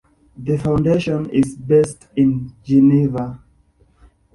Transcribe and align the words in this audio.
The 0.35 0.57
foundation 0.57 1.29
is 1.29 1.55
based 1.55 2.07
in 2.15 2.55
Geneva. 2.63 3.39